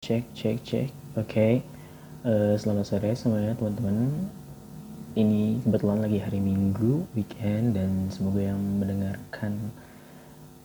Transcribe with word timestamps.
cek 0.00 0.32
cek 0.32 0.58
cek. 0.64 0.88
Oke. 0.88 1.28
Okay. 1.28 1.52
uh, 2.24 2.56
selamat 2.56 2.88
sore 2.88 3.12
semuanya 3.12 3.52
teman-teman. 3.52 4.24
Ini 5.12 5.60
kebetulan 5.60 6.00
lagi 6.00 6.16
hari 6.16 6.40
minggu 6.40 7.04
weekend 7.12 7.76
dan 7.76 8.08
semoga 8.08 8.40
yang 8.40 8.56
mendengarkan 8.80 9.68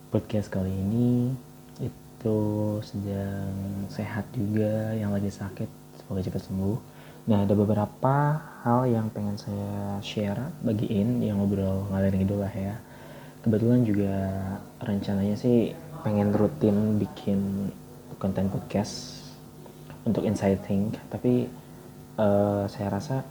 podcast 0.07 0.47
kali 0.47 0.71
ini 0.71 1.35
itu 1.83 2.37
sedang 2.79 3.51
sehat 3.91 4.23
juga 4.31 4.95
yang 4.95 5.11
lagi 5.11 5.27
sakit 5.27 5.67
semoga 5.99 6.23
cepat 6.23 6.41
sembuh. 6.47 6.77
Nah 7.27 7.43
ada 7.43 7.59
beberapa 7.59 8.39
hal 8.63 8.87
yang 8.87 9.11
pengen 9.11 9.35
saya 9.35 9.99
share 9.99 10.47
bagiin 10.63 11.19
yang 11.19 11.43
ngobrol 11.43 11.91
ngalir 11.91 12.15
gitu 12.23 12.39
lah 12.39 12.55
ya. 12.55 12.79
Kebetulan 13.43 13.83
juga 13.83 14.15
rencananya 14.79 15.35
sih 15.35 15.75
pengen 16.07 16.31
rutin 16.31 17.03
bikin 17.03 17.67
konten 18.15 18.47
podcast 18.47 19.24
untuk 20.05 20.21
insighting 20.23 20.93
tapi 21.09 21.49
uh, 22.21 22.69
saya 22.69 22.93
rasa 22.93 23.25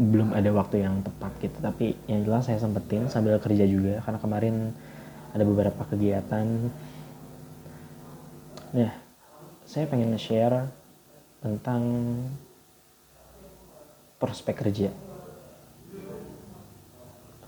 belum 0.00 0.32
ada 0.32 0.48
waktu 0.56 0.80
yang 0.80 1.04
tepat 1.04 1.32
gitu. 1.44 1.60
Tapi 1.60 1.92
yang 2.08 2.24
jelas 2.24 2.48
saya 2.48 2.56
sempetin 2.56 3.12
sambil 3.12 3.36
kerja 3.36 3.68
juga 3.68 4.00
karena 4.00 4.16
kemarin 4.16 4.56
ada 5.36 5.44
beberapa 5.44 5.82
kegiatan. 5.84 6.46
Nah 8.72 8.92
saya 9.68 9.84
pengen 9.84 10.16
share 10.16 10.72
tentang 11.44 11.82
prospek 14.16 14.56
kerja. 14.56 14.88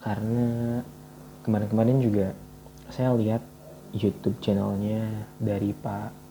Karena 0.02 0.82
kemarin-kemarin 1.46 1.98
juga 2.04 2.36
saya 2.92 3.16
lihat 3.16 3.40
YouTube 3.96 4.36
channelnya 4.44 5.08
dari 5.40 5.72
Pak 5.72 6.21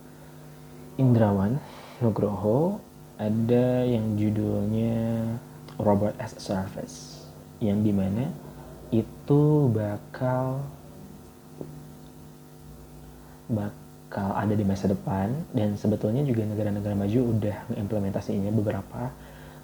Indrawan 1.02 1.58
Nugroho 1.98 2.78
ada 3.18 3.82
yang 3.82 4.14
judulnya 4.14 5.26
Robot 5.82 6.13
as 6.21 6.38
a 6.38 6.41
Service 6.41 7.26
yang 7.57 7.82
di 7.82 7.90
mana 7.90 8.30
itu 8.94 9.66
bakal 9.74 10.62
bakal 13.49 14.29
ada 14.38 14.54
di 14.54 14.62
masa 14.62 14.94
depan 14.94 15.34
dan 15.57 15.74
sebetulnya 15.74 16.22
juga 16.22 16.46
negara-negara 16.46 16.94
maju 16.94 17.20
udah 17.34 17.57
mengimplementasinya 17.74 18.54
beberapa 18.54 19.10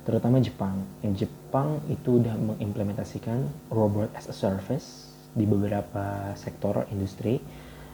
terutama 0.09 0.41
Jepang. 0.41 0.73
Yang 1.05 1.27
Jepang 1.27 1.83
itu 1.91 2.17
udah 2.17 2.33
mengimplementasikan 2.33 3.45
robot 3.69 4.09
as 4.17 4.25
a 4.25 4.35
service 4.35 5.13
di 5.37 5.45
beberapa 5.45 6.33
sektor 6.33 6.87
industri 6.89 7.37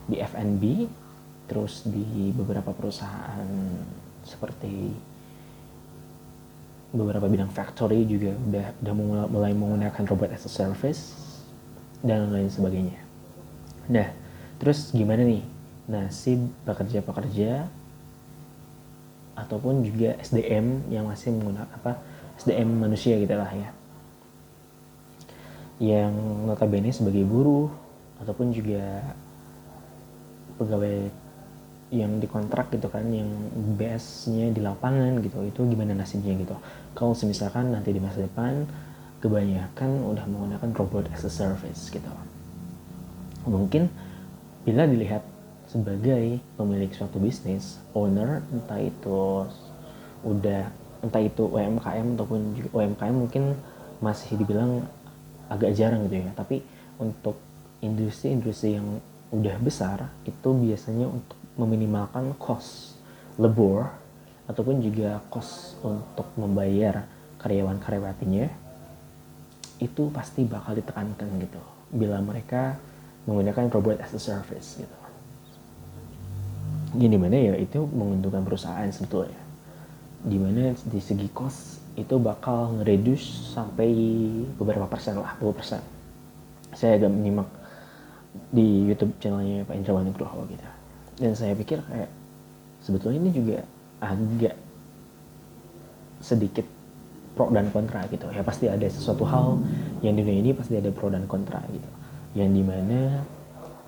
di 0.08 0.19
F&B 0.21 0.64
terus 1.47 1.83
di 1.83 2.31
beberapa 2.31 2.72
perusahaan 2.72 3.47
seperti 4.23 4.95
beberapa 6.94 7.25
bidang 7.25 7.49
factory 7.49 8.05
juga 8.05 8.38
udah 8.38 8.67
udah 8.86 8.94
mulai 9.27 9.52
menggunakan 9.52 10.03
robot 10.05 10.30
as 10.30 10.45
a 10.45 10.52
service 10.52 11.17
dan 12.05 12.30
lain 12.30 12.47
sebagainya. 12.53 13.02
Nah, 13.89 14.08
terus 14.61 14.94
gimana 14.94 15.25
nih 15.25 15.44
nasib 15.89 16.39
pekerja-pekerja 16.64 17.67
ataupun 19.33 19.81
juga 19.83 20.16
SDM 20.21 20.88
yang 20.94 21.09
masih 21.09 21.33
menggunakan 21.33 21.67
apa 21.73 21.99
SDM 22.39 22.69
manusia 22.69 23.17
gitu 23.17 23.33
lah 23.33 23.49
ya 23.49 23.69
yang 25.81 26.14
notabene 26.45 26.94
sebagai 26.94 27.25
buruh 27.25 27.67
ataupun 28.21 28.53
juga 28.53 29.03
pegawai 30.61 31.09
yang 31.94 32.17
dikontrak 32.17 32.73
gitu 32.73 32.89
kan 32.89 33.05
yang 33.13 33.30
base-nya 33.77 34.49
di 34.49 34.66
lapangan 34.66 35.22
gitu 35.22 35.45
itu 35.45 35.61
gimana 35.69 35.94
nasibnya 35.94 36.33
gitu. 36.33 36.58
Kalau 36.97 37.13
misalkan 37.30 37.69
nanti 37.69 37.94
di 37.94 38.02
masa 38.02 38.25
depan 38.25 38.66
kebanyakan 39.22 40.02
udah 40.09 40.25
menggunakan 40.25 40.69
robot 40.73 41.05
as 41.14 41.21
a 41.21 41.30
service 41.30 41.93
gitu. 41.93 42.09
Mungkin 43.45 43.93
bila 44.65 44.89
dilihat 44.89 45.21
sebagai 45.70 46.42
pemilik 46.58 46.89
suatu 46.89 47.21
bisnis 47.21 47.77
owner 47.93 48.42
entah 48.49 48.81
itu 48.81 49.45
udah 50.25 50.73
entah 51.05 51.21
itu 51.21 51.45
UMKM 51.45 52.17
ataupun 52.17 52.58
UMKM 52.73 53.15
mungkin 53.15 53.54
masih 54.02 54.33
dibilang 54.42 54.81
agak 55.45 55.77
jarang 55.77 56.10
gitu 56.10 56.25
ya. 56.25 56.33
Tapi 56.33 56.65
untuk 56.98 57.37
industri-industri 57.86 58.81
yang 58.81 58.98
udah 59.30 59.58
besar 59.61 60.10
itu 60.25 60.49
biasanya 60.58 61.05
untuk 61.05 61.42
meminimalkan 61.53 62.33
cost 62.41 62.97
lebur 63.37 63.89
ataupun 64.49 64.83
juga 64.83 65.21
cost 65.31 65.80
untuk 65.81 66.27
membayar 66.36 67.05
karyawan-karyawatinya 67.39 68.47
itu 69.81 70.03
pasti 70.13 70.47
bakal 70.47 70.77
ditekankan 70.77 71.27
gitu 71.43 71.61
bila 71.92 72.19
mereka 72.23 72.77
menggunakan 73.27 73.71
robot 73.71 73.99
as 74.03 74.13
a 74.15 74.21
service 74.21 74.80
gitu. 74.80 74.97
Gini 76.93 77.17
mana 77.17 77.36
ya 77.36 77.55
itu 77.58 77.83
menguntungkan 77.89 78.45
perusahaan 78.45 78.86
sebetulnya. 78.92 79.39
Di 80.23 80.37
mana 80.39 80.71
di 80.77 80.99
segi 81.02 81.27
cost 81.33 81.81
itu 81.97 82.15
bakal 82.21 82.80
ngereduce 82.80 83.53
sampai 83.53 83.89
beberapa 84.55 84.86
persen 84.87 85.19
lah, 85.19 85.36
20 85.42 85.58
persen. 85.58 85.81
Saya 86.73 86.97
agak 87.02 87.11
menyimak 87.11 87.49
di 88.49 88.89
YouTube 88.89 89.13
channelnya 89.21 89.65
Pak 89.65 89.77
Indrawan 89.77 90.09
Nugroho 90.09 90.45
gitu 90.49 90.83
dan 91.17 91.33
saya 91.37 91.53
pikir 91.53 91.81
kayak 91.85 92.09
sebetulnya 92.81 93.19
ini 93.21 93.31
juga 93.31 93.57
agak 94.03 94.55
sedikit 96.23 96.65
pro 97.33 97.49
dan 97.49 97.69
kontra 97.73 98.05
gitu. 98.09 98.29
Ya 98.29 98.45
pasti 98.45 98.69
ada 98.69 98.85
sesuatu 98.87 99.25
hal 99.27 99.59
yang 100.05 100.13
di 100.15 100.21
dunia 100.23 100.39
ini 100.39 100.51
pasti 100.55 100.77
ada 100.77 100.89
pro 100.93 101.09
dan 101.09 101.25
kontra 101.25 101.59
gitu. 101.69 101.89
Yang 102.33 102.49
di 102.53 102.63
mana 102.63 102.99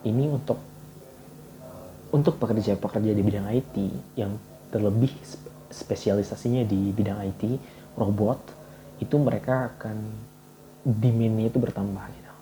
ini 0.05 0.25
untuk 0.29 0.59
untuk 2.13 2.37
pekerja-pekerja 2.37 3.11
di 3.11 3.23
bidang 3.25 3.47
IT 3.51 3.75
yang 4.15 4.37
terlebih 4.69 5.11
spesialisasinya 5.71 6.63
di 6.63 6.93
bidang 6.93 7.19
IT 7.25 7.43
robot 7.99 8.39
itu 9.03 9.15
mereka 9.19 9.75
akan 9.75 9.97
demandnya 10.85 11.49
itu 11.49 11.57
bertambah 11.59 12.05
gitu. 12.13 12.33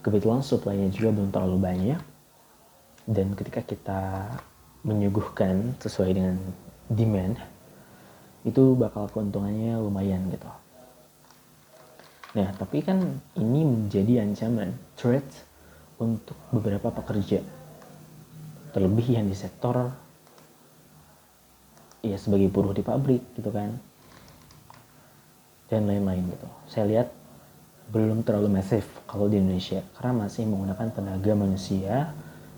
Kebetulan 0.00 0.40
supply-nya 0.44 0.88
juga 0.92 1.10
belum 1.16 1.30
terlalu 1.32 1.58
banyak 1.58 2.00
dan 3.08 3.32
ketika 3.36 3.60
kita 3.64 4.02
menyuguhkan 4.84 5.76
sesuai 5.80 6.10
dengan 6.16 6.36
demand 6.88 7.36
itu 8.44 8.72
bakal 8.76 9.08
keuntungannya 9.12 9.76
lumayan 9.76 10.24
gitu. 10.32 10.48
Nah 12.40 12.48
tapi 12.56 12.80
kan 12.80 13.20
ini 13.36 13.60
menjadi 13.66 14.24
ancaman 14.24 14.72
threat 14.96 15.26
untuk 16.00 16.36
beberapa 16.48 16.88
pekerja. 16.88 17.44
Terlebih 18.72 19.20
yang 19.20 19.26
di 19.28 19.36
sektor 19.36 19.92
ya 22.00 22.16
sebagai 22.16 22.48
buruh 22.48 22.72
di 22.72 22.80
pabrik 22.80 23.20
gitu 23.36 23.52
kan. 23.52 23.76
Dan 25.68 25.86
lain-lain 25.86 26.24
gitu. 26.32 26.48
Saya 26.66 26.88
lihat 26.88 27.08
belum 27.90 28.22
terlalu 28.22 28.62
masif 28.62 28.86
kalau 29.04 29.26
di 29.26 29.42
Indonesia 29.42 29.82
karena 29.98 30.24
masih 30.26 30.46
menggunakan 30.46 30.88
tenaga 30.94 31.32
manusia 31.34 32.14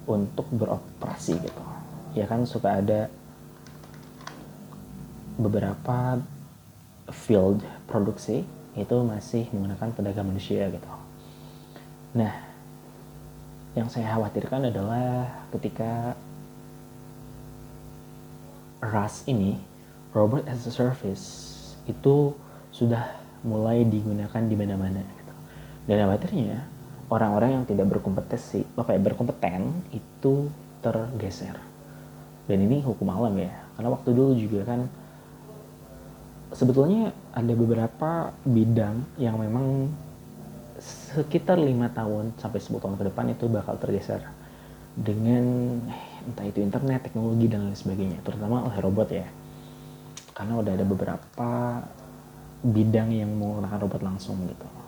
untuk 0.07 0.47
beroperasi 0.51 1.39
gitu 1.39 1.63
ya 2.13 2.29
kan 2.29 2.45
suka 2.45 2.83
ada 2.83 3.09
beberapa 5.41 6.21
field 7.09 7.65
produksi 7.89 8.45
itu 8.77 8.97
masih 9.05 9.49
menggunakan 9.53 9.89
tenaga 9.97 10.23
manusia 10.25 10.69
gitu 10.69 10.91
nah 12.13 12.33
yang 13.73 13.89
saya 13.89 14.13
khawatirkan 14.13 14.69
adalah 14.69 15.33
ketika 15.57 16.13
RAS 18.85 19.25
ini 19.25 19.57
robot 20.13 20.45
as 20.45 20.69
a 20.69 20.73
service 20.75 21.25
itu 21.89 22.37
sudah 22.69 23.17
mulai 23.43 23.83
digunakan 23.89 24.43
di 24.45 24.55
mana-mana 24.55 25.01
gitu. 25.01 25.33
dan 25.89 25.97
khawatirnya 26.05 26.59
orang-orang 27.09 27.61
yang 27.61 27.65
tidak 27.67 27.87
berkompetensi, 27.91 28.63
apa 28.79 28.95
ya, 28.95 29.01
berkompeten 29.01 29.73
itu 29.91 30.51
tergeser. 30.83 31.57
Dan 32.47 32.59
ini 32.67 32.83
hukum 32.83 33.07
alam 33.11 33.35
ya. 33.39 33.53
Karena 33.79 33.89
waktu 33.95 34.11
dulu 34.13 34.35
juga 34.35 34.67
kan 34.69 34.81
sebetulnya 36.53 37.15
ada 37.33 37.53
beberapa 37.57 38.35
bidang 38.45 39.07
yang 39.17 39.41
memang 39.41 39.89
sekitar 40.83 41.57
lima 41.57 41.89
tahun 41.95 42.35
sampai 42.37 42.59
10 42.59 42.83
tahun 42.83 42.97
ke 42.99 43.05
depan 43.13 43.25
itu 43.31 43.47
bakal 43.47 43.79
tergeser 43.79 44.21
dengan 44.93 45.79
entah 46.27 46.45
itu 46.45 46.61
internet, 46.61 47.09
teknologi 47.09 47.49
dan 47.49 47.71
lain 47.71 47.79
sebagainya, 47.79 48.19
terutama 48.21 48.67
oleh 48.67 48.79
robot 48.83 49.09
ya. 49.09 49.27
Karena 50.37 50.59
udah 50.61 50.73
ada 50.75 50.85
beberapa 50.85 51.51
bidang 52.63 53.11
yang 53.15 53.31
menggunakan 53.37 53.79
robot 53.79 54.03
langsung 54.05 54.39
gitu 54.47 54.82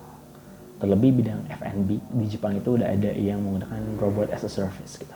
terlebih 0.75 1.23
bidang 1.23 1.47
F&B 1.47 1.89
di 2.19 2.25
Jepang 2.27 2.59
itu 2.59 2.75
udah 2.75 2.91
ada 2.91 3.11
yang 3.15 3.39
menggunakan 3.39 3.81
robot 3.95 4.27
as 4.35 4.43
a 4.43 4.51
service 4.51 4.99
gitu. 4.99 5.15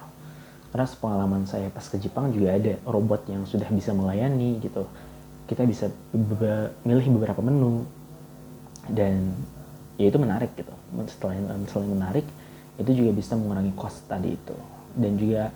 Karena 0.70 0.86
pengalaman 0.86 1.44
saya 1.50 1.68
pas 1.74 1.84
ke 1.84 1.98
Jepang 1.98 2.30
juga 2.30 2.56
ada 2.56 2.78
robot 2.86 3.26
yang 3.28 3.44
sudah 3.44 3.68
bisa 3.74 3.92
melayani 3.92 4.62
gitu. 4.62 4.86
Kita 5.50 5.66
bisa 5.66 5.90
be 6.14 6.70
milih 6.86 7.10
beberapa 7.20 7.42
menu. 7.42 7.84
Dan 8.90 9.34
ya 9.98 10.08
itu 10.08 10.18
menarik 10.22 10.54
gitu. 10.56 10.72
Selain 11.20 11.44
selain 11.68 11.90
menarik 11.90 12.26
itu 12.80 12.92
juga 12.96 13.12
bisa 13.12 13.36
mengurangi 13.36 13.74
cost 13.76 14.06
tadi 14.06 14.38
itu. 14.38 14.56
Dan 14.94 15.18
juga 15.18 15.50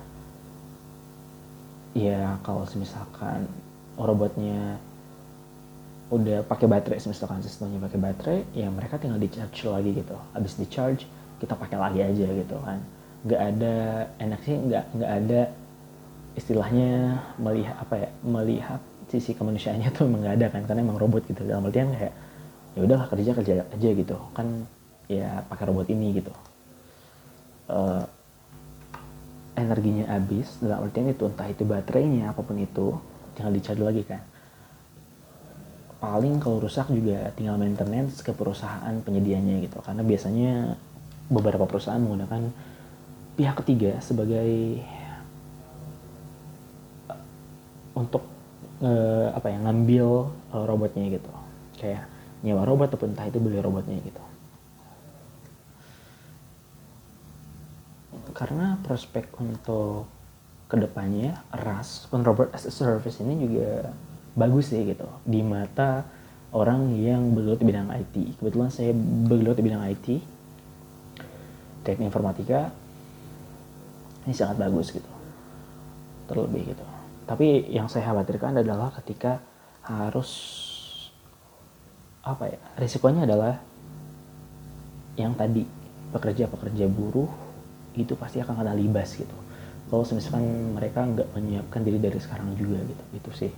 ya 1.94 2.36
kalau 2.42 2.66
misalkan 2.74 3.46
robotnya 3.94 4.82
udah 6.12 6.44
pakai 6.44 6.68
baterai 6.68 7.00
misalkan 7.00 7.40
sistemnya 7.40 7.80
pakai 7.88 7.98
baterai 7.98 8.38
ya 8.52 8.68
mereka 8.68 9.00
tinggal 9.00 9.16
di 9.16 9.28
charge 9.32 9.64
lagi 9.64 9.90
gitu. 9.96 10.16
Habis 10.36 10.60
di 10.60 10.66
charge 10.68 11.08
kita 11.40 11.56
pakai 11.56 11.76
lagi 11.80 12.00
aja 12.04 12.26
gitu 12.28 12.56
kan. 12.60 12.78
Nggak 13.24 13.40
ada 13.40 13.74
enak 14.20 14.40
sih 14.44 14.56
nggak 14.56 14.84
nggak 15.00 15.12
ada 15.24 15.40
istilahnya 16.36 17.22
melihat 17.40 17.76
apa 17.80 17.94
ya 18.04 18.08
melihat 18.20 18.80
sisi 19.08 19.32
kemanusiaannya 19.32 19.88
tuh 19.96 20.04
emang 20.04 20.20
nggak 20.28 20.36
ada 20.44 20.46
kan. 20.52 20.62
Karena 20.68 20.80
emang 20.84 21.00
robot 21.00 21.24
gitu. 21.24 21.40
Dalam 21.48 21.64
artian 21.64 21.88
kayak 21.88 22.14
ya 22.76 22.80
udahlah 22.84 23.06
kerja 23.08 23.30
kerja 23.32 23.52
aja 23.64 23.88
gitu. 23.96 24.16
Kan 24.36 24.68
ya 25.08 25.40
pakai 25.48 25.64
robot 25.72 25.88
ini 25.88 26.20
gitu. 26.20 26.32
Uh, 27.64 28.04
energinya 29.56 30.04
habis 30.12 30.60
dalam 30.60 30.84
artian 30.84 31.08
itu 31.08 31.24
entah 31.24 31.48
itu 31.48 31.64
baterainya 31.64 32.34
apa 32.34 32.44
pun 32.44 32.60
itu 32.60 32.92
tinggal 33.32 33.54
dicari 33.54 33.80
lagi 33.80 34.02
kan 34.04 34.20
paling 36.04 36.36
kalau 36.36 36.60
rusak 36.60 36.92
juga 36.92 37.32
tinggal 37.32 37.56
maintenance 37.56 38.20
ke 38.20 38.36
perusahaan 38.36 38.92
penyedianya 39.00 39.64
gitu. 39.64 39.80
Karena 39.80 40.04
biasanya 40.04 40.76
beberapa 41.32 41.64
perusahaan 41.64 41.96
menggunakan 41.96 42.52
pihak 43.40 43.56
ketiga 43.64 43.96
sebagai 44.04 44.84
uh, 47.08 47.20
untuk 47.96 48.20
uh, 48.84 49.32
apa 49.32 49.48
ya 49.48 49.58
ngambil 49.64 50.28
uh, 50.52 50.64
robotnya 50.68 51.08
gitu. 51.08 51.32
Kayak 51.80 52.04
nyewa 52.44 52.68
robot 52.68 52.92
ataupun 52.92 53.16
entah 53.16 53.24
itu 53.24 53.40
beli 53.40 53.56
robotnya 53.64 53.96
gitu. 54.04 54.20
Karena 58.36 58.76
prospek 58.84 59.32
untuk 59.40 60.04
ke 60.68 60.76
depannya 60.76 61.40
RAS 61.48 62.12
on 62.12 62.20
robot 62.20 62.52
as 62.52 62.68
a 62.68 62.72
service 62.72 63.24
ini 63.24 63.40
juga 63.40 63.94
bagus 64.34 64.70
sih 64.74 64.82
gitu. 64.82 65.06
Di 65.24 65.40
mata 65.40 66.04
orang 66.54 66.94
yang 66.94 67.34
bergelut 67.34 67.58
di 67.58 67.66
bidang 67.66 67.90
IT 67.90 68.38
kebetulan 68.38 68.70
saya 68.70 68.94
bergelut 69.26 69.58
di 69.58 69.64
bidang 69.66 69.82
IT 69.90 70.06
teknik 71.82 72.08
informatika 72.08 72.70
ini 74.24 74.34
sangat 74.34 74.56
bagus 74.62 74.94
gitu. 74.94 75.10
Terlebih 76.30 76.72
gitu. 76.72 76.86
Tapi 77.24 77.68
yang 77.72 77.88
saya 77.88 78.12
khawatirkan 78.12 78.60
adalah 78.60 78.92
ketika 79.02 79.40
harus 79.84 80.30
apa 82.24 82.48
ya 82.48 82.60
risikonya 82.80 83.28
adalah 83.28 83.60
yang 85.20 85.36
tadi 85.36 85.68
pekerja-pekerja 86.08 86.88
buruh 86.88 87.28
itu 87.94 88.16
pasti 88.16 88.40
akan 88.40 88.64
kena 88.64 88.72
libas 88.72 89.12
gitu. 89.12 89.36
Kalau 89.92 90.02
misalkan 90.08 90.72
mereka 90.72 91.04
nggak 91.04 91.28
menyiapkan 91.36 91.84
diri 91.84 92.00
dari 92.00 92.16
sekarang 92.16 92.56
juga 92.56 92.80
gitu. 92.80 93.04
Itu 93.12 93.30
sih 93.36 93.52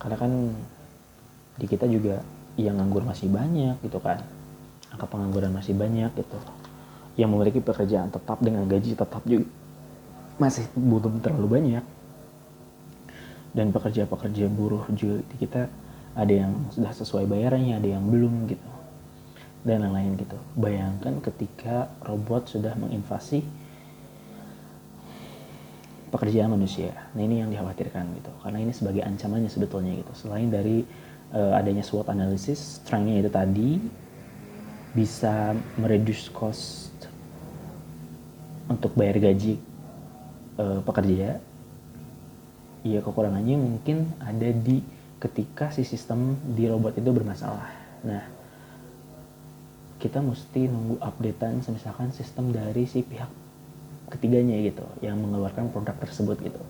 karena 0.00 0.16
kan 0.16 0.32
di 1.60 1.66
kita 1.68 1.84
juga 1.84 2.24
yang 2.56 2.80
nganggur 2.80 3.04
masih 3.04 3.28
banyak 3.28 3.76
gitu 3.84 4.00
kan. 4.00 4.24
Angka 4.90 5.06
pengangguran 5.06 5.52
masih 5.52 5.76
banyak 5.76 6.10
gitu. 6.16 6.38
Yang 7.20 7.28
memiliki 7.36 7.60
pekerjaan 7.60 8.08
tetap 8.08 8.40
dengan 8.40 8.64
gaji 8.64 8.96
tetap 8.96 9.22
juga 9.28 9.46
masih 10.40 10.64
belum 10.72 11.20
terlalu 11.20 11.48
banyak. 11.60 11.84
Dan 13.52 13.76
pekerja-pekerja 13.76 14.48
buruh 14.48 14.88
juga 14.96 15.20
di 15.20 15.36
kita 15.36 15.68
ada 16.16 16.32
yang 16.32 16.72
sudah 16.72 16.90
sesuai 16.96 17.28
bayarannya 17.28 17.76
ada 17.76 17.88
yang 18.00 18.08
belum 18.08 18.48
gitu. 18.48 18.70
Dan 19.60 19.84
lain-lain 19.84 20.16
gitu. 20.16 20.38
Bayangkan 20.56 21.20
ketika 21.20 21.92
robot 22.08 22.48
sudah 22.48 22.72
menginvasi 22.80 23.44
pekerjaan 26.10 26.50
manusia. 26.50 26.92
Nah 27.14 27.22
ini 27.22 27.40
yang 27.40 27.48
dikhawatirkan 27.48 28.04
gitu. 28.18 28.32
Karena 28.42 28.58
ini 28.60 28.72
sebagai 28.74 29.02
ancamannya 29.06 29.50
sebetulnya 29.50 29.94
gitu. 29.94 30.12
Selain 30.26 30.50
dari 30.50 30.82
uh, 31.32 31.54
adanya 31.54 31.86
SWOT 31.86 32.10
analysis 32.10 32.82
strengthnya 32.82 33.22
itu 33.22 33.30
tadi 33.30 33.70
bisa 34.90 35.54
mereduce 35.78 36.26
cost 36.34 36.90
untuk 38.66 38.90
bayar 38.98 39.22
gaji 39.22 39.58
uh, 40.58 40.82
pekerja 40.82 41.38
ya 42.80 43.00
kekurangannya 43.04 43.60
mungkin 43.60 44.08
ada 44.18 44.50
di 44.50 44.80
ketika 45.20 45.68
si 45.68 45.84
sistem 45.84 46.34
di 46.56 46.64
robot 46.64 46.96
itu 46.96 47.10
bermasalah. 47.12 47.68
Nah 48.08 48.24
kita 50.00 50.24
mesti 50.24 50.64
nunggu 50.64 50.96
updatean 50.96 51.60
misalkan 51.60 52.08
sistem 52.16 52.56
dari 52.56 52.88
si 52.88 53.04
pihak 53.04 53.28
ketiganya 54.10 54.58
gitu 54.60 54.84
yang 55.00 55.16
mengeluarkan 55.22 55.70
produk 55.70 55.94
tersebut 56.02 56.36
gitu. 56.42 56.60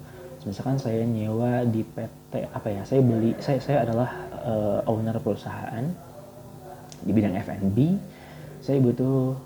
Misalkan 0.45 0.81
saya 0.81 1.05
nyewa 1.05 1.69
di 1.69 1.85
PT 1.85 2.49
apa 2.49 2.69
ya 2.73 2.83
saya 2.85 3.01
beli 3.05 3.37
saya 3.41 3.61
saya 3.61 3.85
adalah 3.85 4.09
uh, 4.41 4.81
owner 4.89 5.17
perusahaan 5.21 5.85
di 7.01 7.11
bidang 7.13 7.37
F&B 7.37 7.79
saya 8.61 8.77
butuh 8.81 9.37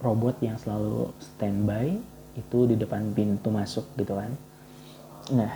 robot 0.00 0.40
yang 0.40 0.56
selalu 0.56 1.12
standby 1.20 2.00
itu 2.36 2.58
di 2.64 2.76
depan 2.80 3.12
pintu 3.12 3.52
masuk 3.52 3.84
gitu 3.96 4.16
kan. 4.16 4.32
Nah 5.36 5.52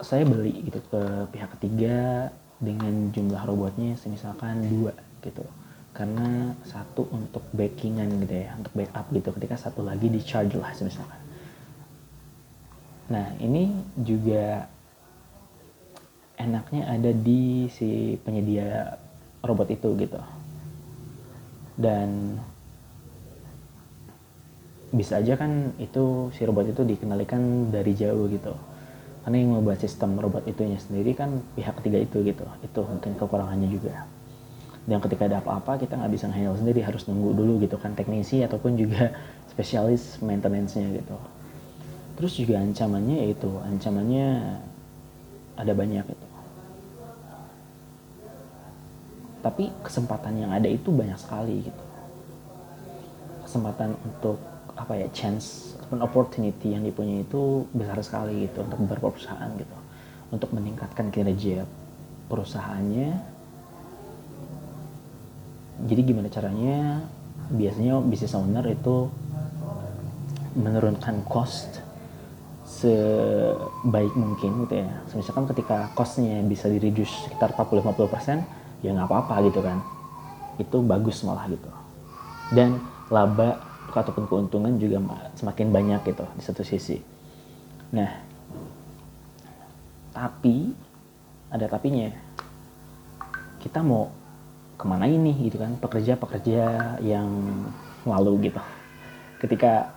saya 0.00 0.24
beli 0.24 0.64
gitu 0.64 0.80
ke 0.88 1.02
pihak 1.32 1.52
ketiga 1.60 2.28
dengan 2.60 3.12
jumlah 3.12 3.44
robotnya 3.44 3.96
misalkan 4.08 4.64
dua 4.68 4.92
gitu. 5.22 5.44
Karena 5.90 6.54
satu 6.62 7.10
untuk 7.10 7.42
backingan 7.50 8.24
gitu 8.24 8.34
ya 8.46 8.54
untuk 8.56 8.72
backup 8.72 9.06
gitu. 9.10 9.28
Ketika 9.36 9.56
satu 9.58 9.82
lagi 9.82 10.06
di 10.06 10.20
charge 10.22 10.54
lah 10.56 10.70
misalkan. 10.80 11.20
Nah 13.10 13.26
ini 13.42 13.74
juga 13.98 14.70
enaknya 16.38 16.88
ada 16.88 17.10
di 17.10 17.66
si 17.68 18.16
penyedia 18.22 18.96
robot 19.42 19.68
itu 19.68 19.88
gitu. 19.98 20.20
Dan 21.74 22.38
bisa 24.90 25.22
aja 25.22 25.38
kan 25.38 25.74
itu 25.78 26.34
si 26.34 26.42
robot 26.46 26.70
itu 26.70 26.82
dikendalikan 26.86 27.70
dari 27.74 27.98
jauh 27.98 28.30
gitu. 28.30 28.54
Karena 29.26 29.36
yang 29.36 29.58
membuat 29.58 29.82
sistem 29.82 30.16
robot 30.16 30.46
itunya 30.46 30.78
sendiri 30.78 31.12
kan 31.18 31.42
pihak 31.58 31.76
ketiga 31.82 31.98
itu 31.98 32.22
gitu. 32.22 32.46
Itu 32.62 32.86
mungkin 32.86 33.18
kekurangannya 33.18 33.68
juga 33.68 34.06
dan 34.90 34.98
ketika 34.98 35.30
ada 35.30 35.38
apa-apa 35.38 35.78
kita 35.78 35.94
nggak 35.94 36.10
bisa 36.10 36.26
handle 36.26 36.58
sendiri 36.58 36.82
harus 36.82 37.06
nunggu 37.06 37.30
dulu 37.38 37.62
gitu 37.62 37.78
kan 37.78 37.94
teknisi 37.94 38.42
ataupun 38.42 38.74
juga 38.74 39.14
spesialis 39.46 40.18
maintenance-nya 40.18 40.98
gitu. 40.98 41.14
Terus 42.18 42.34
juga 42.34 42.58
ancamannya 42.58 43.22
yaitu 43.22 43.46
ancamannya 43.62 44.58
ada 45.54 45.72
banyak 45.78 46.02
gitu. 46.10 46.26
Tapi 49.40 49.70
kesempatan 49.86 50.42
yang 50.42 50.50
ada 50.50 50.66
itu 50.66 50.90
banyak 50.90 51.16
sekali 51.22 51.70
gitu. 51.70 51.84
Kesempatan 53.46 53.94
untuk 54.02 54.42
apa 54.74 54.98
ya 54.98 55.06
chance 55.14 55.78
ataupun 55.78 56.02
opportunity 56.02 56.74
yang 56.74 56.82
dipunyai 56.82 57.22
itu 57.22 57.62
besar 57.70 58.02
sekali 58.02 58.50
gitu 58.50 58.66
untuk 58.66 58.90
beberapa 58.90 59.14
perusahaan 59.14 59.54
gitu. 59.54 59.76
Untuk 60.34 60.50
meningkatkan 60.50 61.14
kinerja 61.14 61.62
perusahaannya 62.26 63.38
jadi 65.86 66.00
gimana 66.04 66.28
caranya? 66.28 67.04
Biasanya 67.50 67.98
business 68.04 68.36
owner 68.36 68.62
itu 68.68 69.10
menurunkan 70.54 71.22
cost 71.26 71.82
sebaik 72.66 74.14
mungkin 74.14 74.66
gitu 74.66 74.82
ya. 74.82 74.90
Misalkan 75.12 75.46
ketika 75.50 75.90
costnya 75.92 76.40
bisa 76.46 76.70
direduce 76.70 77.28
sekitar 77.28 77.52
40-50% 77.54 78.86
ya 78.86 78.90
nggak 78.94 79.08
apa-apa 79.08 79.34
gitu 79.50 79.60
kan. 79.60 79.78
Itu 80.56 80.80
bagus 80.84 81.22
malah 81.26 81.46
gitu. 81.50 81.70
Dan 82.54 82.78
laba 83.10 83.58
ataupun 83.90 84.30
keuntungan 84.30 84.78
juga 84.78 85.02
semakin 85.34 85.74
banyak 85.74 86.00
gitu 86.06 86.24
di 86.38 86.42
satu 86.46 86.62
sisi. 86.62 87.02
Nah 87.90 88.10
tapi 90.14 90.70
ada 91.50 91.66
tapinya. 91.66 92.10
Kita 93.60 93.82
mau 93.82 94.19
ke 94.80 94.88
mana 94.88 95.04
ini 95.04 95.36
gitu 95.44 95.60
kan 95.60 95.76
pekerja-pekerja 95.76 96.96
yang 97.04 97.28
lalu 98.08 98.48
gitu. 98.48 98.60
Ketika 99.36 99.92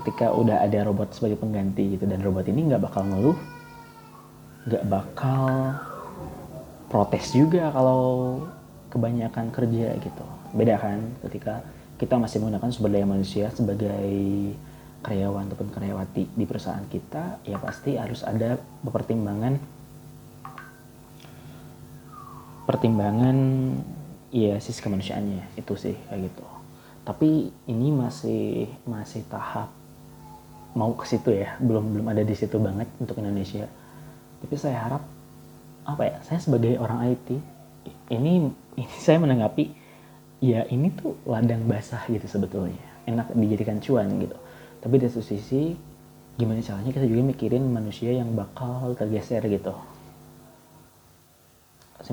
ketika 0.00 0.32
udah 0.32 0.64
ada 0.64 0.88
robot 0.88 1.12
sebagai 1.12 1.36
pengganti 1.36 1.96
gitu 1.96 2.08
dan 2.08 2.24
robot 2.24 2.48
ini 2.48 2.72
nggak 2.72 2.84
bakal 2.84 3.04
ngeluh 3.04 3.36
nggak 4.68 4.84
bakal 4.88 5.44
protes 6.88 7.36
juga 7.36 7.68
kalau 7.68 8.40
kebanyakan 8.88 9.52
kerja 9.52 9.92
gitu. 10.00 10.24
Beda 10.56 10.80
kan 10.80 11.04
ketika 11.28 11.60
kita 12.00 12.16
masih 12.16 12.40
menggunakan 12.40 12.72
sumber 12.72 12.96
daya 12.96 13.04
manusia 13.08 13.52
sebagai 13.52 14.08
karyawan 15.04 15.52
ataupun 15.52 15.68
karyawati 15.70 16.32
di 16.32 16.44
perusahaan 16.48 16.84
kita 16.88 17.44
ya 17.44 17.60
pasti 17.60 18.00
harus 18.00 18.24
ada 18.24 18.56
pertimbangan 18.84 19.60
pertimbangan 22.66 23.36
ya 24.34 24.58
sisi 24.58 24.82
kemanusiaannya. 24.82 25.56
Itu 25.56 25.78
sih 25.78 25.94
kayak 26.10 26.20
gitu. 26.28 26.44
Tapi 27.06 27.54
ini 27.70 27.88
masih 27.94 28.66
masih 28.82 29.22
tahap 29.30 29.70
mau 30.74 30.92
ke 30.98 31.06
situ 31.06 31.32
ya. 31.32 31.54
Belum 31.62 31.94
belum 31.94 32.06
ada 32.10 32.26
di 32.26 32.34
situ 32.34 32.58
banget 32.58 32.90
untuk 32.98 33.16
Indonesia. 33.22 33.70
Tapi 34.42 34.54
saya 34.58 34.76
harap 34.82 35.02
apa 35.86 36.02
ya 36.02 36.16
saya 36.26 36.42
sebagai 36.42 36.82
orang 36.82 37.14
IT 37.14 37.38
ini 38.10 38.50
ini 38.74 38.84
saya 39.06 39.22
menanggapi 39.22 39.70
ya 40.42 40.66
ini 40.66 40.90
tuh 40.92 41.14
ladang 41.24 41.64
basah 41.70 42.02
gitu 42.10 42.26
sebetulnya. 42.26 42.82
Enak 43.06 43.32
dijadikan 43.38 43.78
cuan 43.78 44.10
gitu. 44.18 44.36
Tapi 44.82 44.94
di 44.98 45.06
satu 45.06 45.22
sisi 45.22 45.78
gimana 46.36 46.60
caranya 46.60 46.92
kita 46.92 47.06
juga 47.08 47.22
mikirin 47.32 47.64
manusia 47.64 48.12
yang 48.12 48.36
bakal 48.36 48.92
tergeser 48.92 49.40
gitu 49.48 49.72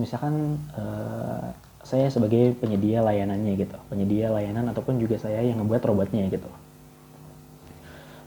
misalkan 0.01 0.57
uh, 0.73 1.53
saya 1.83 2.07
sebagai 2.07 2.55
penyedia 2.57 3.03
layanannya 3.03 3.59
gitu 3.59 3.75
penyedia 3.91 4.31
layanan 4.31 4.71
ataupun 4.71 4.97
juga 5.03 5.19
saya 5.19 5.43
yang 5.43 5.59
ngebuat 5.59 5.83
robotnya 5.83 6.25
gitu. 6.31 6.47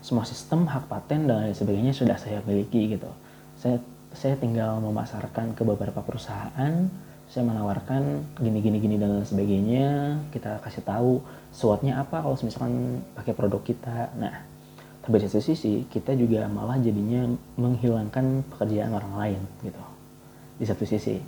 Semua 0.05 0.23
sistem 0.23 0.69
hak 0.71 0.87
paten 0.87 1.27
dan 1.27 1.51
lain 1.51 1.57
sebagainya 1.57 1.91
sudah 1.91 2.15
saya 2.21 2.45
miliki 2.47 2.95
gitu. 2.95 3.11
Saya 3.59 3.81
saya 4.13 4.37
tinggal 4.39 4.79
memasarkan 4.85 5.57
ke 5.57 5.67
beberapa 5.67 5.99
perusahaan 6.05 6.89
saya 7.27 7.43
menawarkan 7.43 8.23
gini 8.39 8.63
gini 8.63 8.79
gini 8.79 8.97
dan 9.03 9.19
lain 9.19 9.27
sebagainya. 9.27 9.87
Kita 10.31 10.63
kasih 10.63 10.87
tahu 10.87 11.19
suatnya 11.51 11.99
apa 11.99 12.23
kalau 12.23 12.39
misalkan 12.39 13.03
pakai 13.19 13.35
produk 13.35 13.63
kita. 13.67 14.15
Nah 14.15 14.47
tapi 15.03 15.23
di 15.23 15.31
sisi 15.31 15.87
kita 15.87 16.15
juga 16.19 16.47
malah 16.51 16.79
jadinya 16.79 17.31
menghilangkan 17.59 18.47
pekerjaan 18.53 18.95
orang 18.95 19.15
lain 19.19 19.41
gitu. 19.67 19.83
Di 20.61 20.65
satu 20.67 20.87
sisi 20.87 21.19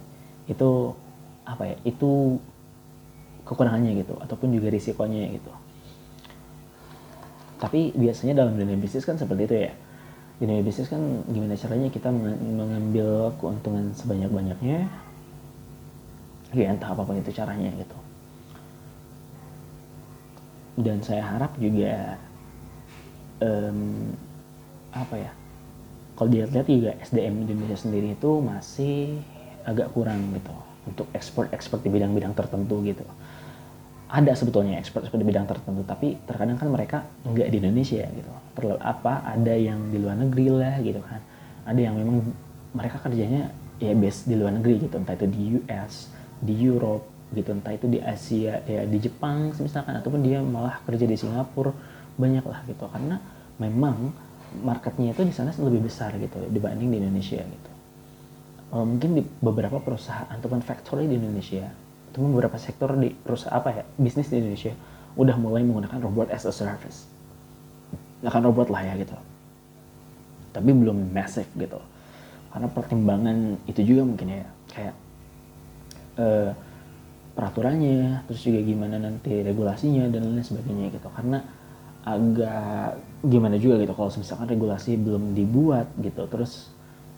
itu 0.49 0.97
apa 1.45 1.63
ya 1.65 1.77
itu 1.85 2.41
kekurangannya 3.45 4.05
gitu 4.05 4.17
ataupun 4.21 4.53
juga 4.53 4.69
risikonya 4.69 5.29
gitu. 5.33 5.53
Tapi 7.59 7.93
biasanya 7.97 8.45
dalam 8.45 8.55
dunia 8.57 8.77
bisnis 8.77 9.09
kan 9.09 9.17
seperti 9.17 9.43
itu 9.49 9.57
ya. 9.69 9.73
Dunia 10.39 10.63
bisnis 10.63 10.87
kan 10.87 11.03
gimana 11.27 11.59
caranya 11.59 11.89
kita 11.91 12.09
mengambil 12.13 13.35
keuntungan 13.41 13.91
sebanyak-banyaknya. 13.97 14.87
Ya 16.55 16.67
entah 16.73 16.95
apa 16.95 17.03
pun 17.05 17.19
itu 17.19 17.33
caranya 17.35 17.69
gitu. 17.77 17.99
Dan 20.79 21.03
saya 21.03 21.27
harap 21.27 21.59
juga 21.59 22.15
um, 23.43 24.15
apa 24.95 25.15
ya 25.19 25.33
kalau 26.15 26.35
dilihat-lihat 26.35 26.67
juga 26.67 26.93
SDM 27.03 27.47
Indonesia 27.47 27.79
sendiri 27.79 28.15
itu 28.15 28.31
masih 28.43 29.23
agak 29.69 29.93
kurang 29.93 30.33
gitu 30.33 30.55
untuk 30.89 31.07
ekspor 31.13 31.53
ekspor 31.53 31.85
di 31.85 31.93
bidang-bidang 31.93 32.33
tertentu 32.33 32.81
gitu. 32.81 33.05
Ada 34.09 34.33
sebetulnya 34.33 34.81
ekspor 34.81 35.05
di 35.05 35.27
bidang 35.29 35.45
tertentu 35.45 35.85
tapi 35.85 36.17
terkadang 36.25 36.57
kan 36.57 36.73
mereka 36.73 37.05
nggak 37.29 37.49
di 37.53 37.57
Indonesia 37.61 38.09
gitu. 38.09 38.33
Perlu 38.57 38.81
apa 38.81 39.21
ada 39.29 39.53
yang 39.53 39.93
di 39.93 40.01
luar 40.01 40.17
negeri 40.17 40.49
lah 40.49 40.81
gitu 40.81 41.05
kan. 41.05 41.21
Ada 41.69 41.81
yang 41.93 41.95
memang 42.01 42.25
mereka 42.73 42.97
kerjanya 43.05 43.53
ya 43.77 43.93
base 43.93 44.25
di 44.25 44.35
luar 44.35 44.57
negeri 44.57 44.89
gitu 44.89 44.97
entah 44.97 45.15
itu 45.15 45.29
di 45.29 45.43
US 45.61 46.09
di 46.41 46.57
Europe 46.57 47.05
gitu 47.37 47.53
entah 47.53 47.77
itu 47.77 47.85
di 47.85 48.01
Asia 48.01 48.65
ya 48.65 48.89
di 48.89 48.99
Jepang 48.99 49.53
misalkan 49.61 50.01
ataupun 50.01 50.25
dia 50.25 50.41
malah 50.41 50.81
kerja 50.89 51.05
di 51.05 51.13
Singapura 51.21 51.77
banyak 52.17 52.45
lah 52.49 52.65
gitu. 52.65 52.89
Karena 52.89 53.21
memang 53.61 54.09
marketnya 54.65 55.13
itu 55.13 55.29
di 55.29 55.35
sana 55.37 55.53
lebih 55.53 55.85
besar 55.85 56.17
gitu 56.17 56.41
dibanding 56.49 56.89
di 56.89 56.97
Indonesia 57.05 57.45
gitu 57.45 57.78
uh, 58.73 58.85
mungkin 58.85 59.19
di 59.19 59.23
beberapa 59.25 59.81
perusahaan 59.81 60.29
ataupun 60.29 60.61
factory 60.61 61.09
di 61.09 61.17
Indonesia 61.17 61.69
ataupun 62.13 62.35
beberapa 62.35 62.57
sektor 62.57 62.97
di 62.97 63.13
perusahaan 63.13 63.57
apa 63.57 63.69
ya 63.71 63.83
bisnis 64.01 64.33
di 64.33 64.41
Indonesia 64.41 64.73
udah 65.19 65.37
mulai 65.37 65.67
menggunakan 65.67 65.99
robot 65.99 66.31
as 66.31 66.47
a 66.47 66.55
service. 66.55 67.11
Akan 68.23 68.47
robot 68.47 68.71
lah 68.71 68.87
ya 68.87 68.95
gitu. 68.99 69.15
Tapi 70.55 70.71
belum 70.71 71.11
massive 71.11 71.51
gitu. 71.59 71.79
Karena 72.55 72.69
pertimbangan 72.71 73.59
itu 73.67 73.83
juga 73.83 74.03
mungkin 74.07 74.29
ya 74.31 74.47
kayak 74.71 74.95
uh, 76.23 76.51
peraturannya 77.35 78.27
terus 78.27 78.43
juga 78.43 78.63
gimana 78.63 78.99
nanti 78.99 79.43
regulasinya 79.43 80.07
dan 80.11 80.35
lain 80.35 80.47
sebagainya 80.47 80.95
gitu. 80.95 81.09
Karena 81.11 81.43
agak 82.07 82.99
gimana 83.27 83.59
juga 83.59 83.83
gitu. 83.83 83.93
Kalau 83.99 84.11
misalkan 84.15 84.47
regulasi 84.47 84.95
belum 84.99 85.35
dibuat 85.35 85.91
gitu. 85.99 86.31
Terus 86.31 86.71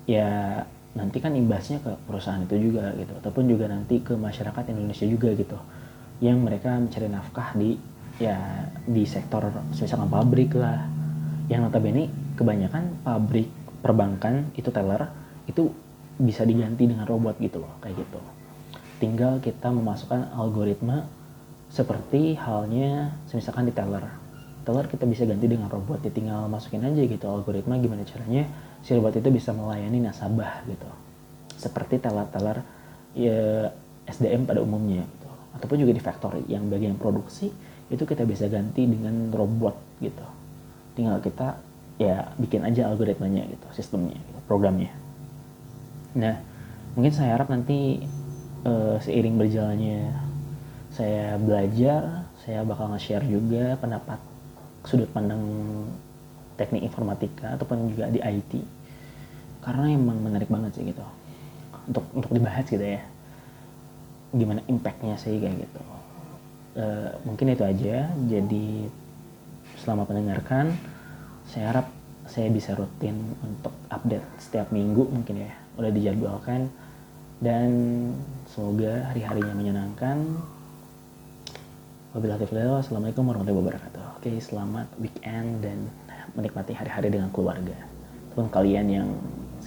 ya 0.08 0.64
nanti 0.90 1.22
kan 1.22 1.30
imbasnya 1.38 1.78
ke 1.78 1.92
perusahaan 2.02 2.42
itu 2.42 2.58
juga 2.58 2.90
gitu 2.98 3.14
ataupun 3.22 3.46
juga 3.46 3.70
nanti 3.70 4.02
ke 4.02 4.18
masyarakat 4.18 4.74
Indonesia 4.74 5.06
juga 5.06 5.30
gitu 5.38 5.58
yang 6.20 6.42
mereka 6.42 6.76
mencari 6.76 7.06
nafkah 7.06 7.54
di 7.54 7.78
ya 8.20 8.36
di 8.84 9.08
sektor 9.08 9.48
misalkan 9.72 10.10
pabrik 10.12 10.52
lah. 10.54 10.84
Yang 11.50 11.66
notabene 11.66 12.06
kebanyakan 12.38 13.02
pabrik 13.02 13.50
perbankan 13.82 14.54
itu 14.54 14.70
teller 14.70 15.10
itu 15.50 15.66
bisa 16.20 16.46
diganti 16.46 16.86
dengan 16.86 17.08
robot 17.08 17.40
gitu 17.42 17.58
loh 17.58 17.74
kayak 17.82 18.06
gitu. 18.06 18.20
Tinggal 19.02 19.42
kita 19.42 19.72
memasukkan 19.72 20.30
algoritma 20.36 21.08
seperti 21.72 22.38
halnya 22.38 23.16
misalkan 23.32 23.66
di 23.66 23.74
teller 23.74 24.19
teller 24.62 24.86
kita 24.86 25.08
bisa 25.08 25.24
ganti 25.24 25.46
dengan 25.48 25.68
robot 25.72 26.04
ya 26.04 26.12
tinggal 26.12 26.46
masukin 26.46 26.84
aja 26.84 27.02
gitu. 27.02 27.24
Algoritma 27.26 27.80
gimana 27.80 28.04
caranya 28.04 28.44
si 28.84 28.92
robot 28.96 29.18
itu 29.18 29.28
bisa 29.32 29.50
melayani 29.56 29.98
nasabah 30.04 30.64
gitu. 30.68 30.88
Seperti 31.56 32.00
teller-teller 32.00 32.64
ya, 33.16 33.68
SDM 34.08 34.48
pada 34.48 34.60
umumnya 34.64 35.04
gitu. 35.04 35.28
ataupun 35.50 35.76
juga 35.82 35.92
di 35.92 36.02
factory 36.02 36.42
yang 36.46 36.70
bagian 36.70 36.94
produksi 36.94 37.50
itu 37.90 38.02
kita 38.06 38.22
bisa 38.22 38.46
ganti 38.46 38.86
dengan 38.86 39.34
robot 39.34 39.74
gitu. 39.98 40.26
Tinggal 40.94 41.18
kita 41.20 41.58
ya 42.00 42.32
bikin 42.40 42.64
aja 42.64 42.88
algoritmanya 42.88 43.44
gitu 43.50 43.66
sistemnya 43.76 44.16
gitu, 44.16 44.40
programnya. 44.48 44.94
Nah 46.16 46.40
mungkin 46.96 47.12
saya 47.12 47.36
harap 47.36 47.52
nanti 47.52 48.00
uh, 48.64 48.96
seiring 49.02 49.36
berjalannya 49.36 50.10
saya 50.90 51.38
belajar 51.38 52.26
saya 52.42 52.64
bakal 52.64 52.90
nge-share 52.90 53.26
juga 53.28 53.76
pendapat 53.78 54.18
sudut 54.84 55.08
pandang 55.12 55.42
teknik 56.56 56.84
informatika 56.84 57.56
ataupun 57.56 57.92
juga 57.92 58.12
di 58.12 58.20
IT 58.20 58.52
karena 59.60 59.92
emang 59.92 60.20
menarik 60.20 60.48
banget 60.48 60.76
sih 60.76 60.84
gitu. 60.88 61.04
Untuk 61.88 62.04
untuk 62.16 62.30
dibahas 62.32 62.64
gitu 62.68 62.84
ya 62.84 63.00
gimana 64.30 64.62
impactnya 64.70 65.18
sih 65.18 65.42
kayak 65.42 65.66
gitu. 65.66 65.82
E, 66.78 66.84
mungkin 67.26 67.46
itu 67.50 67.62
aja. 67.66 68.08
Jadi 68.30 68.86
selama 69.82 70.06
mendengarkan. 70.06 70.74
Saya 71.50 71.74
harap 71.74 71.86
saya 72.30 72.46
bisa 72.46 72.78
rutin 72.78 73.18
untuk 73.42 73.74
update 73.90 74.22
setiap 74.38 74.70
minggu 74.70 75.02
mungkin 75.10 75.44
ya. 75.46 75.52
Udah 75.76 75.90
dijadwalkan. 75.90 76.70
Dan 77.40 77.70
semoga 78.46 79.10
hari-harinya 79.10 79.54
menyenangkan. 79.56 80.18
Wabillahi 82.10 82.42
taufiq 82.42 82.58
Assalamualaikum 82.58 83.22
warahmatullahi 83.22 83.70
wabarakatuh. 83.70 84.18
Oke, 84.18 84.34
selamat 84.42 84.90
weekend 84.98 85.62
dan 85.62 85.86
menikmati 86.34 86.74
hari-hari 86.74 87.06
dengan 87.06 87.30
keluarga. 87.30 87.78
Ataupun 88.34 88.50
kalian 88.50 88.86
yang 88.90 89.08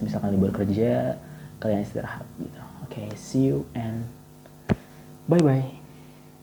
misalkan 0.04 0.36
libur 0.36 0.52
kerja, 0.52 1.16
kalian 1.64 1.88
istirahat 1.88 2.28
gitu. 2.44 2.60
Oke, 2.84 3.08
see 3.16 3.48
you 3.48 3.64
and 3.80 4.04
bye 5.32 5.40
bye. 5.40 5.83